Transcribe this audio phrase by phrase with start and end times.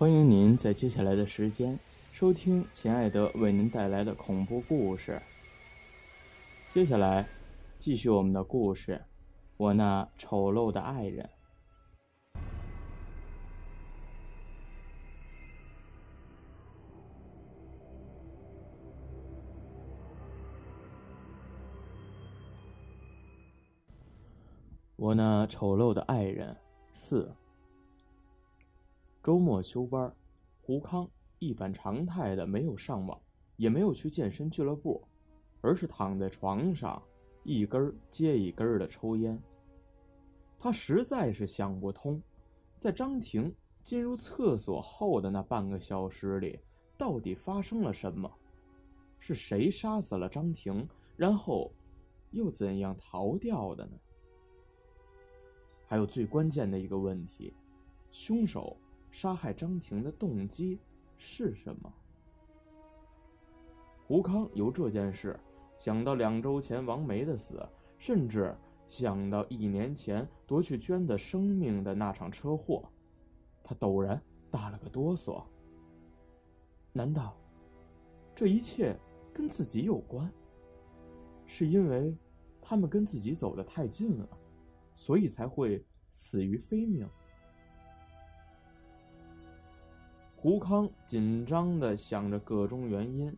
[0.00, 1.78] 欢迎您在接下来的时间
[2.10, 5.20] 收听秦爱德为您带来的恐怖故事。
[6.70, 7.28] 接下来，
[7.78, 8.98] 继续我们的故事，
[9.58, 11.28] 我那丑陋的爱人。
[24.96, 26.56] 我那丑陋的爱人
[26.90, 27.30] 四。
[29.22, 30.10] 周末休班，
[30.62, 31.06] 胡康
[31.40, 33.20] 一反常态的没有上网，
[33.56, 35.06] 也没有去健身俱乐部，
[35.60, 37.02] 而是躺在床上，
[37.44, 39.38] 一根接一根的抽烟。
[40.58, 42.22] 他实在是想不通，
[42.78, 46.58] 在张婷进入厕所后的那半个小时里，
[46.96, 48.30] 到底发生了什么？
[49.18, 51.70] 是谁杀死了张婷，然后
[52.30, 53.98] 又怎样逃掉的呢？
[55.84, 57.52] 还有最关键的一个问题：
[58.10, 58.74] 凶手。
[59.10, 60.78] 杀害张婷的动机
[61.16, 61.92] 是什么？
[64.06, 65.38] 胡康由这件事
[65.76, 67.60] 想到两周前王梅的死，
[67.98, 72.88] 甚至想到一年前夺去娟的生命的那场车祸，
[73.62, 75.44] 他陡然打了个哆嗦。
[76.92, 77.36] 难道
[78.34, 78.98] 这一切
[79.32, 80.32] 跟自己有关？
[81.46, 82.16] 是因为
[82.60, 84.28] 他们跟自己走得太近了，
[84.92, 87.08] 所以才会死于非命？
[90.42, 93.36] 胡康紧张的想着各种原因，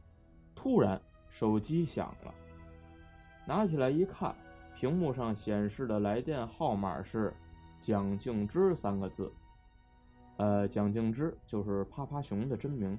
[0.54, 2.32] 突然手机响了，
[3.44, 4.32] 拿起来一看，
[4.72, 7.34] 屏幕上显示的来电号码是
[7.82, 9.32] “蒋静之”三个字。
[10.36, 12.96] 呃，蒋静之就是趴趴熊的真名。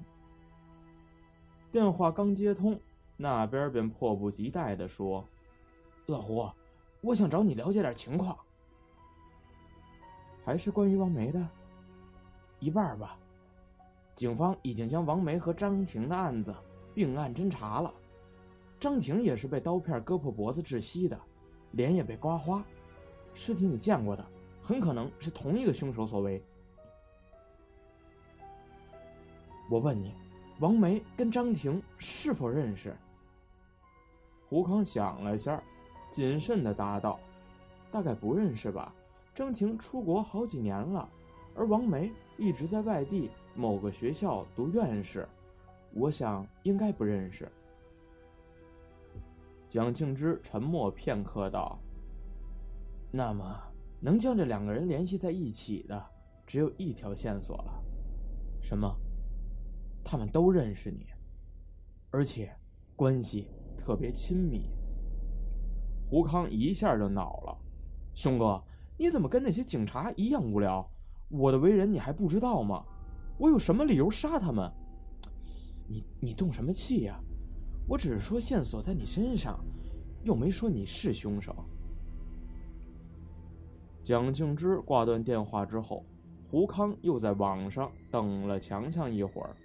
[1.70, 2.78] 电话刚接通，
[3.16, 5.26] 那边便迫不及待的说
[6.04, 6.46] ：“老胡，
[7.00, 8.36] 我想找你了解点情况，
[10.44, 11.48] 还是关于王梅的，
[12.58, 13.18] 一半吧。”
[14.14, 16.54] 警方已经将王梅和张婷的案子
[16.94, 17.92] 并案侦查了，
[18.78, 21.18] 张婷也是被刀片割破脖子窒息的，
[21.72, 22.64] 脸也被刮花，
[23.34, 24.24] 尸体你见过的，
[24.60, 26.40] 很可能是同一个凶手所为。
[29.68, 30.14] 我问你，
[30.60, 32.96] 王梅跟张婷是否认识？
[34.48, 35.60] 胡康想了下，
[36.10, 37.18] 谨慎的答道
[37.90, 38.94] ：“大概不认识吧。
[39.34, 41.08] 张婷出国好几年了，
[41.56, 45.28] 而王梅一直在外地。”某个学校读院士，
[45.92, 47.50] 我想应该不认识。
[49.68, 51.78] 蒋庆之沉默片刻道
[53.12, 53.60] ：“那么，
[54.00, 56.06] 能将这两个人联系在一起的，
[56.44, 57.82] 只有一条线索了。
[58.60, 58.92] 什么？
[60.04, 61.06] 他们都认识你，
[62.10, 62.52] 而且
[62.96, 64.68] 关系特别亲密。”
[66.10, 67.56] 胡康一下就恼了
[68.14, 68.62] ：“兄哥，
[68.98, 70.88] 你怎么跟那些警察一样无聊？
[71.30, 72.84] 我的为人你还不知道吗？”
[73.38, 74.70] 我有什么理由杀他们？
[75.88, 77.20] 你你动什么气呀？
[77.86, 79.58] 我只是说线索在你身上，
[80.22, 81.54] 又没说你是凶手。
[84.02, 86.04] 蒋庆之挂断电话之后，
[86.50, 89.56] 胡康又在网上等了强强一会儿，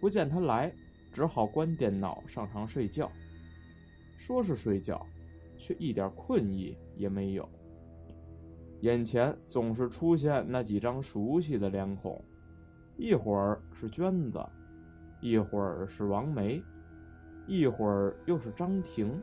[0.00, 0.72] 不见他来，
[1.12, 3.10] 只好关电脑上床睡觉。
[4.16, 5.04] 说是睡觉，
[5.56, 7.48] 却一点困意也没有。
[8.82, 12.22] 眼前总是出现那几张熟悉的脸孔。
[12.96, 14.44] 一会儿是娟子，
[15.20, 16.62] 一会儿是王梅，
[17.46, 19.20] 一会儿又是张婷。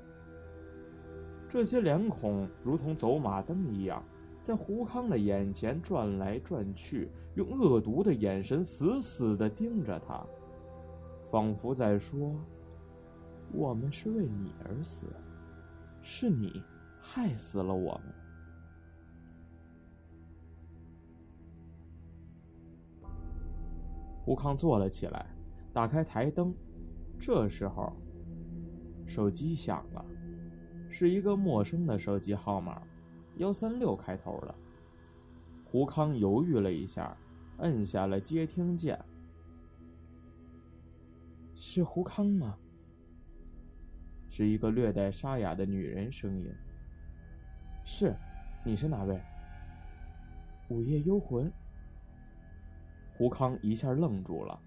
[1.47, 4.03] 这些脸孔如同走马灯一样，
[4.41, 10.25] 在胡康的眼前转来转去，用恶毒的眼神死死地盯着他，
[11.21, 12.35] 仿佛在说
[13.53, 15.07] ：“我们是为你而死，
[16.01, 16.63] 是你
[16.99, 18.13] 害死了我们。”
[24.23, 25.25] 胡康坐了起来，
[25.73, 26.53] 打开台灯。
[27.19, 27.91] 这时候，
[29.05, 30.05] 手机响了，
[30.89, 32.81] 是一个陌生的手机号码。
[33.37, 34.53] 幺三六开头的。
[35.65, 37.17] 胡康犹豫了一下，
[37.59, 38.99] 摁下了接听键。
[41.55, 42.57] 是胡康吗？
[44.27, 46.53] 是一个略带沙哑的女人声音。
[47.83, 48.15] 是，
[48.63, 49.19] 你是哪位？
[50.69, 51.51] 午夜幽魂。
[53.21, 54.59] 胡康一下愣住了。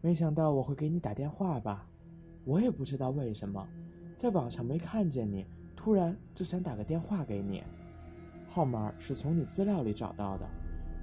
[0.00, 1.88] 没想到我会给你打电话吧？
[2.44, 3.64] 我也不知道为什么，
[4.16, 5.46] 在网上没看见你，
[5.76, 7.62] 突然就想打个电话给你。
[8.48, 10.50] 号码是从你资料里找到的，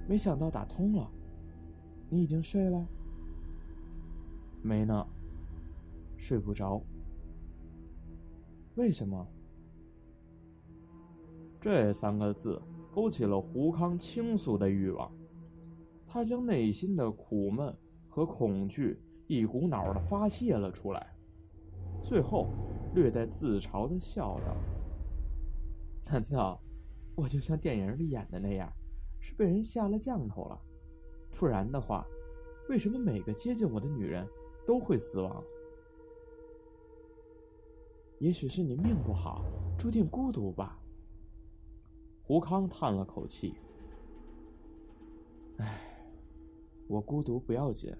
[0.06, 1.10] 没想到打通了。
[2.10, 2.86] 你已经睡了？
[4.60, 5.06] 没呢，
[6.18, 6.82] 睡不着。
[8.74, 9.26] 为什么？
[11.58, 12.60] 这三个字
[12.94, 15.10] 勾起了胡康倾诉的欲望，
[16.16, 17.76] 他将内心的苦闷
[18.08, 21.14] 和恐惧一股脑的发泄了出来，
[22.00, 22.48] 最后
[22.94, 24.56] 略带自嘲的笑道
[26.10, 26.58] ：“难道
[27.14, 28.72] 我就像电影里演的那样，
[29.20, 30.58] 是被人下了降头了？
[31.32, 32.02] 不然的话，
[32.70, 34.26] 为什么每个接近我的女人？”
[34.66, 35.44] 都会死亡。
[38.20, 39.44] 也许是你命不好，
[39.78, 40.82] 注定孤独吧。
[42.22, 43.54] 胡康叹了口气
[45.60, 45.95] ：“唉，
[46.88, 47.94] 我孤独不要紧，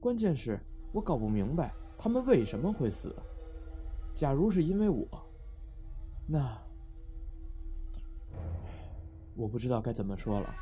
[0.00, 0.58] 关键是
[0.92, 3.14] 我搞不明白他们为什么会死。
[4.14, 5.06] 假如是因为我，
[6.26, 6.58] 那……
[9.36, 10.54] 我不知道该怎么说了。”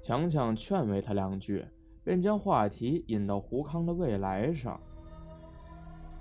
[0.00, 1.64] 强强劝慰他两句。
[2.04, 4.78] 便将话题引到胡康的未来上。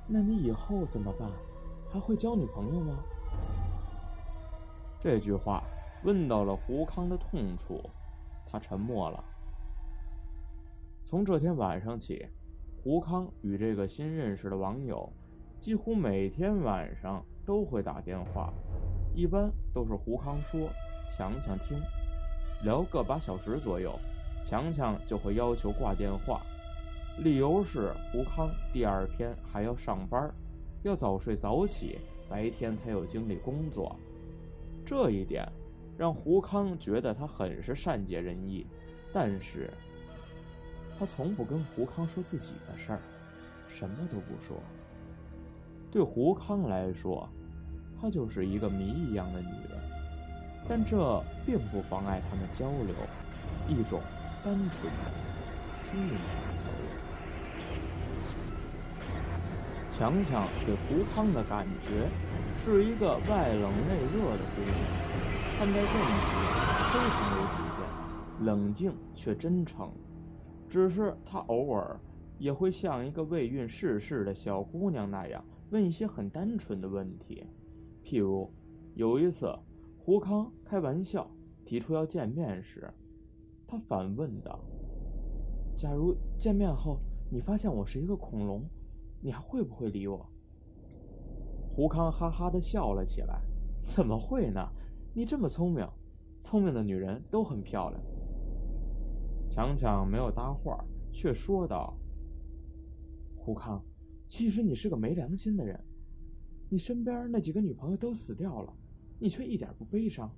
[0.08, 1.30] 那你以后怎么办？
[1.92, 3.04] 还会交女朋友吗？
[4.98, 5.62] 这句话
[6.06, 7.82] 问到了胡康的痛处，
[8.54, 9.24] 他沉默了。
[11.04, 12.24] 从这天晚上起，
[12.84, 15.12] 胡康与这个新认识的网友，
[15.58, 18.54] 几乎每天晚上都会打电话，
[19.16, 20.70] 一般都是胡康说，
[21.12, 21.80] 强强听，
[22.64, 24.00] 聊个把小时左右。
[24.46, 26.42] 强强就会要求挂电话，
[27.24, 30.32] 理由是胡康第二天还要上班，
[30.84, 31.98] 要早睡早起，
[32.30, 33.96] 白天才有精力工作。
[34.86, 35.50] 这一点
[35.98, 38.66] 让胡康觉得他很是善解人意，
[39.12, 39.70] 但是，
[40.98, 43.02] 他从不跟胡康说自己的事儿，
[43.68, 44.58] 什么都不说。
[45.92, 47.30] 对胡康来说，
[48.02, 49.80] 她就是一个谜一样的女人，
[50.68, 52.96] 但这并不妨碍他们交流，
[53.68, 54.02] 一种。
[54.46, 55.00] 单纯的
[55.72, 56.84] 心灵上的交流。
[59.90, 62.10] 强强给胡康的感觉
[62.58, 64.76] 是一个外冷内热的姑娘，
[65.64, 65.94] 看待问题
[66.92, 69.90] 非常有主见，冷静却真诚。
[70.68, 71.98] 只是她偶尔
[72.38, 77.48] 也会像一个未孕世事的小姑娘那样问一些很单纯的问题，
[78.04, 78.52] 譬如
[78.96, 79.58] 有一次
[79.98, 81.32] 胡康开玩笑
[81.64, 82.94] 提出要见面时。
[83.66, 84.60] 他反问道
[85.78, 87.00] ：“假如见面后
[87.32, 88.66] 你发现我是一个恐龙，
[89.22, 90.30] 你还会不会理我？”
[91.74, 93.40] 胡康哈哈的笑了起来
[93.80, 94.70] ：“怎么会呢？
[95.14, 95.88] 你这么聪明，
[96.40, 98.02] 聪明的女人都很漂亮。”
[99.50, 101.96] 强强没有搭话，却说道
[103.38, 103.84] ：“胡康，
[104.28, 105.80] 其实你是个没良心的人，
[106.70, 108.74] 你身边那几个女朋友都死掉了，
[109.20, 110.34] 你却一点不悲伤，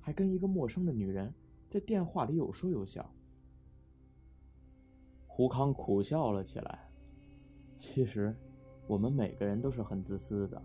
[0.00, 1.32] 还跟一个陌生的女人。”
[1.68, 3.12] 在电话里有说有笑，
[5.26, 6.88] 胡康苦笑了起来。
[7.76, 8.32] 其实，
[8.86, 10.62] 我们每个人都是很自私的，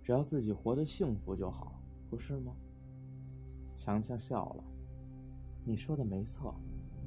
[0.00, 1.81] 只要自己活得幸福就好，
[2.12, 2.52] 不是吗？
[3.74, 4.64] 强强笑了，
[5.64, 6.54] 你说的没错，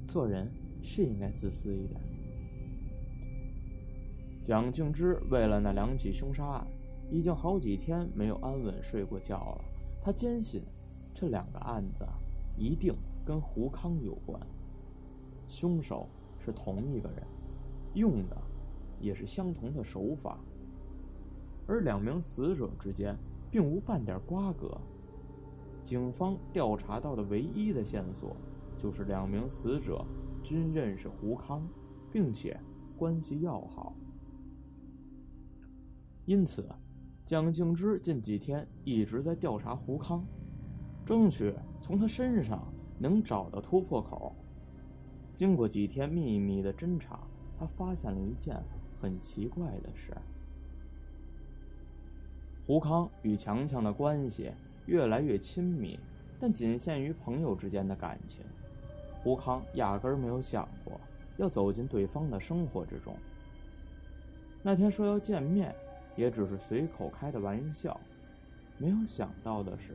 [0.07, 2.01] 做人是应该自私一点。
[4.41, 6.67] 蒋静之为了那两起凶杀案，
[7.11, 9.65] 已经好几天没有安稳睡过觉了。
[10.01, 10.63] 他坚信，
[11.13, 12.03] 这两个案子。
[12.57, 12.91] 一定
[13.23, 14.41] 跟胡康有关，
[15.47, 16.09] 凶手
[16.39, 17.21] 是同一个人，
[17.93, 18.35] 用的
[18.99, 20.39] 也是相同的手法，
[21.67, 23.15] 而两名死者之间
[23.51, 24.75] 并无半点瓜葛。
[25.85, 28.35] 警方调查到的唯一的线索，
[28.75, 30.03] 就是两名死者
[30.43, 31.65] 均认识胡康，
[32.11, 32.59] 并且
[32.97, 33.93] 关系要好。
[36.25, 36.67] 因此，
[37.23, 40.25] 蒋静之近几天一直在调查胡康。
[41.05, 44.35] 争取从他身上能找到突破口。
[45.35, 47.19] 经过几天秘密的侦查，
[47.59, 48.59] 他发现了一件
[48.99, 50.17] 很奇怪的事：
[52.65, 54.51] 胡康与强强的关系
[54.85, 55.99] 越来越亲密，
[56.39, 58.43] 但仅限于朋友之间的感情。
[59.23, 60.99] 胡康压根儿没有想过
[61.37, 63.15] 要走进对方的生活之中。
[64.61, 65.75] 那天说要见面，
[66.15, 67.99] 也只是随口开的玩笑。
[68.77, 69.93] 没有想到的是，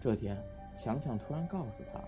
[0.00, 0.36] 这天
[0.74, 2.00] 强强突然告诉他，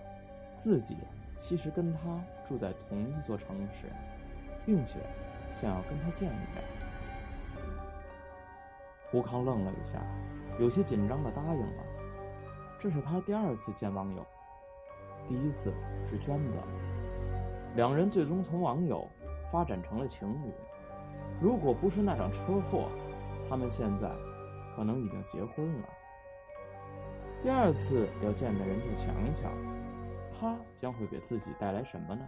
[0.57, 0.97] 自己
[1.35, 3.85] 其实跟他住在同一座城市，
[4.65, 4.99] 并且
[5.49, 6.63] 想要跟他见一面。
[9.09, 10.03] 胡康愣了一下，
[10.59, 11.83] 有些紧张的答应了。
[12.79, 14.23] 这是他第二次见网友，
[15.27, 15.73] 第一次
[16.05, 16.59] 是娟子。
[17.75, 19.09] 两人最终从网友
[19.51, 20.53] 发展成了情侣。
[21.41, 22.89] 如果不是那场车祸，
[23.49, 24.11] 他们现在
[24.75, 25.89] 可能已经结婚了。
[27.41, 29.51] 第二次要见的人叫强强，
[30.39, 32.21] 他将会给自己带来什么呢？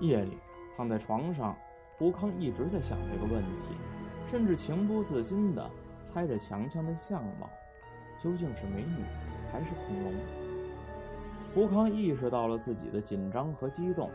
[0.00, 0.38] 夜里
[0.76, 1.56] 躺在床上，
[1.98, 3.74] 胡康一直在想这个问题，
[4.28, 5.70] 甚至情不自禁的
[6.04, 7.50] 猜着强强的相貌，
[8.16, 9.04] 究竟是美女
[9.50, 10.12] 还是恐龙？
[11.54, 14.10] 胡康意识到了自己的紧张和激动，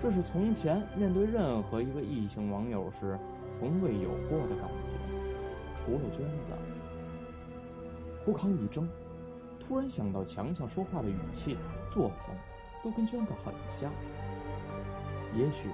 [0.00, 3.18] 这是从前面对任何一个异性网友时
[3.52, 6.52] 从未有过的感觉，除了娟子。
[8.24, 8.88] 胡康一怔，
[9.60, 11.58] 突然想到强强说话的语气、
[11.90, 12.34] 作风，
[12.82, 13.92] 都跟娟子很像。
[15.34, 15.68] 也许，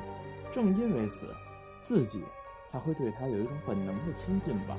[0.50, 1.29] 正因为此，
[1.81, 2.25] 自己
[2.66, 4.76] 才会对他有一种本能的亲近吧。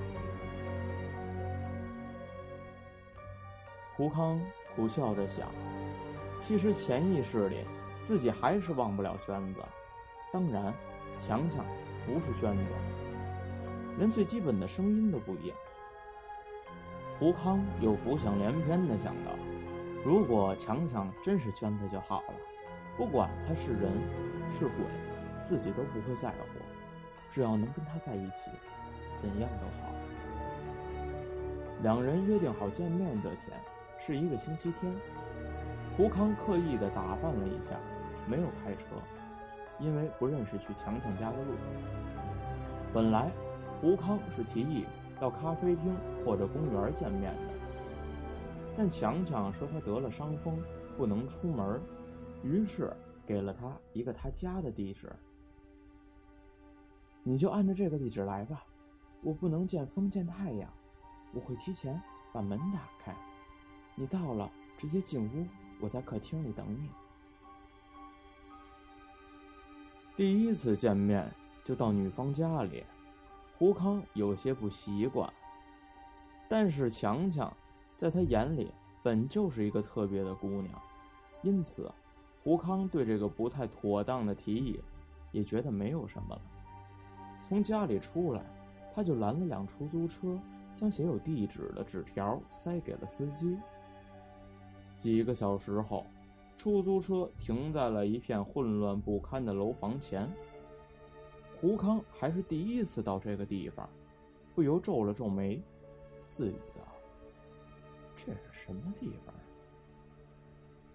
[3.95, 4.41] 胡康
[4.75, 5.49] 苦笑着想，
[6.39, 7.65] 其实潜意识里，
[8.03, 9.61] 自己还是忘不了娟子。
[10.31, 10.73] 当然，
[11.19, 11.63] 强强
[12.05, 12.63] 不是娟子，
[13.99, 15.57] 连最基本的声音都不一样。
[17.19, 19.31] 胡康又浮想联翩地想到，
[20.03, 22.33] 如果强强真是娟子就好了，
[22.97, 23.91] 不管他是人
[24.49, 24.73] 是鬼，
[25.43, 26.59] 自己都不会在乎，
[27.33, 28.51] 只要能跟他在一起，
[29.15, 29.91] 怎样都好。
[31.81, 33.59] 两人约定好见面这天
[33.97, 34.93] 是一个星期天，
[35.97, 37.75] 胡康刻意的打扮了一下，
[38.27, 38.85] 没有开车，
[39.79, 41.55] 因为不认识去强强家的路。
[42.93, 43.31] 本来
[43.81, 44.85] 胡康是提议。
[45.19, 47.51] 到咖啡厅或者公园见面的，
[48.75, 50.61] 但强强说他得了伤风，
[50.97, 51.79] 不能出门，
[52.43, 52.91] 于是
[53.25, 55.09] 给了他一个他家的地址。
[57.23, 58.63] 你就按照这个地址来吧，
[59.21, 60.69] 我不能见风见太阳，
[61.33, 62.01] 我会提前
[62.33, 63.15] 把门打开，
[63.95, 65.47] 你到了直接进屋，
[65.79, 66.89] 我在客厅里等你。
[70.15, 72.83] 第一次见面就到女方家里。
[73.57, 75.31] 胡康有些不习惯，
[76.49, 77.55] 但是强强
[77.95, 78.69] 在他眼里
[79.01, 80.81] 本就是一个特别的姑娘，
[81.41, 81.89] 因此
[82.43, 84.81] 胡康对这个不太妥当的提议
[85.31, 86.41] 也觉得没有什么了。
[87.43, 88.41] 从家里出来，
[88.93, 90.39] 他就拦了辆出租车，
[90.73, 93.59] 将写有地址的纸条塞给了司机。
[94.97, 96.05] 几个小时后，
[96.57, 100.31] 出租车停在了一片混乱不堪的楼房前。
[101.55, 103.89] 胡康还是第一次到这个地方，
[104.55, 105.61] 不由皱了皱眉，
[106.25, 106.81] 自语道
[108.15, 109.33] ：“这是什么地方？”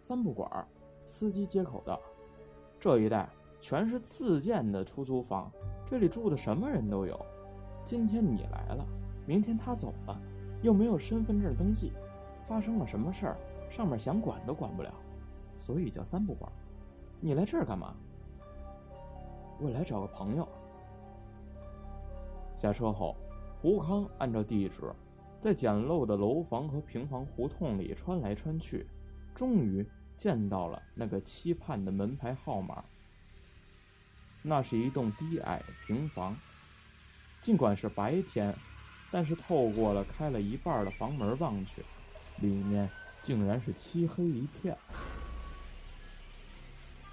[0.01, 0.67] 三不管，
[1.05, 2.01] 司机接口道
[2.81, 3.29] ：“这一带
[3.61, 5.51] 全是自建的出租房，
[5.85, 7.19] 这里住的什么人都有。
[7.85, 8.87] 今天你来了，
[9.27, 10.21] 明天他走了，
[10.63, 11.93] 又没有身份证登记，
[12.43, 13.37] 发生了什么事儿，
[13.69, 14.93] 上面想管都管不了，
[15.57, 16.51] 所以叫三不管。
[17.21, 17.95] 你来这儿干嘛？”
[19.61, 20.47] 我来找个朋友。
[22.55, 23.17] 下车后，
[23.61, 24.93] 胡康按照地址，
[25.41, 28.87] 在简陋的楼房和平房胡同里穿来穿去，
[29.35, 29.85] 终于
[30.17, 32.85] 见到了那个期盼的门牌号码。
[34.49, 36.35] 那是一栋低矮平房，
[37.39, 38.57] 尽管是白天，
[39.11, 41.85] 但是透过了开了一半的房门望去，
[42.39, 42.89] 里面
[43.21, 44.75] 竟然是漆黑一片。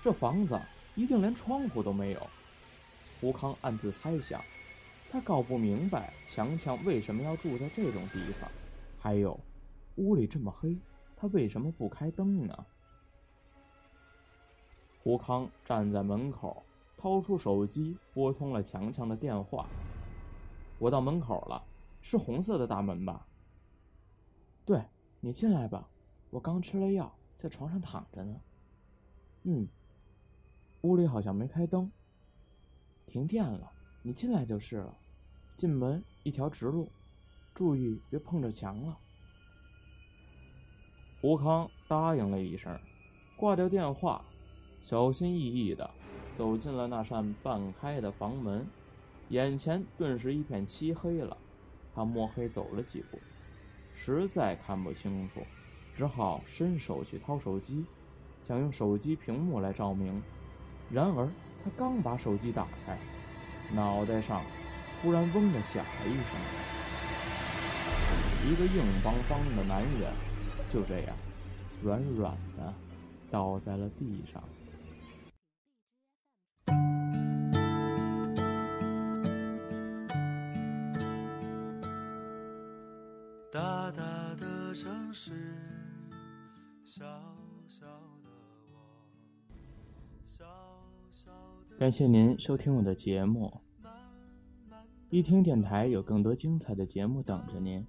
[0.01, 0.57] 这房子
[0.95, 2.27] 一定连窗户都没有。
[3.19, 4.41] 胡康暗自猜想，
[5.09, 8.49] 他搞不明白强强为什么要住在这种地方，
[8.97, 9.37] 还有，
[9.97, 10.77] 屋里这么黑，
[11.17, 12.65] 他为什么不开灯呢？
[15.03, 16.63] 胡康站在门口，
[17.05, 19.69] 掏出手机拨通了强强的电话
[20.79, 21.63] ：“我到门口了，
[22.01, 23.27] 是红色的大门吧
[24.65, 24.83] ？”“对，
[25.19, 25.87] 你进来吧，
[26.31, 28.41] 我刚吃了药，在床上躺着呢。
[29.45, 29.67] ”“嗯，
[30.81, 31.91] 屋里好像没开灯。”
[33.05, 33.71] 停电了，
[34.01, 34.97] 你进来就是了。
[35.55, 36.91] 进门一条直路，
[37.53, 38.97] 注意别碰着墙了。
[41.21, 42.75] 胡康答应了一声，
[43.37, 44.25] 挂掉电话，
[44.81, 45.87] 小心翼翼的
[46.35, 48.67] 走进了那扇半开的房门，
[49.29, 51.37] 眼前顿时一片漆黑了。
[51.95, 53.17] 他摸黑走了几步，
[53.93, 55.41] 实在看不清楚，
[55.95, 57.85] 只好伸手去掏手机，
[58.43, 60.21] 想用手机屏幕来照明。
[60.91, 61.25] 然而，
[61.63, 62.97] 他刚把手机打开，
[63.73, 64.43] 脑袋上
[65.01, 66.37] 突然嗡的响了一声，
[68.45, 70.11] 一个硬邦邦的男人
[70.69, 71.15] 就这样
[71.81, 72.73] 软软的
[73.31, 74.43] 倒在了地上。
[85.25, 85.31] 是，
[86.83, 87.03] 小
[87.67, 87.83] 小
[88.23, 88.29] 的
[88.71, 88.77] 我，
[90.23, 90.45] 小
[91.09, 91.31] 小
[91.67, 91.75] 的。
[91.77, 93.59] 感谢您收听我的节目，
[95.09, 97.83] 一听电台有更多精彩的节目等着您，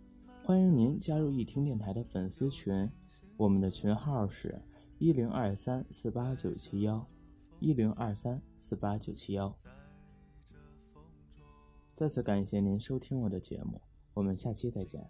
[0.45, 2.91] 欢迎您加入一听电台的粉丝群，
[3.37, 4.63] 我们的群号是
[4.97, 7.07] 一零二三四八九七幺，
[7.61, 9.55] 一零二三四八九七幺。
[11.95, 13.83] 再次感谢您收听我的节目，
[14.15, 15.07] 我们下期再见。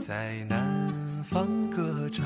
[0.00, 0.90] 在南
[1.24, 2.24] 方歌唱。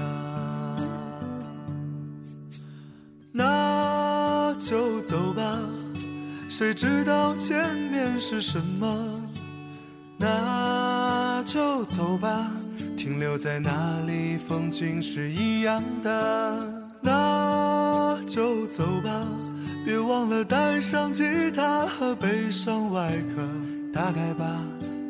[3.32, 5.60] 那就走吧，
[6.48, 9.22] 谁知道前面是什么？
[10.16, 12.50] 那就走吧，
[12.96, 16.56] 停留在那里，风景是一样的。
[17.00, 19.24] 那就走吧，
[19.86, 23.46] 别忘了带上吉他和悲伤外壳。
[23.92, 24.60] 大概吧，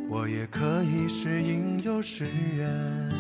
[0.09, 2.25] 我也可以是吟游诗
[2.57, 3.13] 人。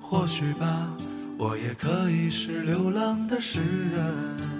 [0.00, 0.90] 或许吧，
[1.38, 4.59] 我也可以是流浪的诗人。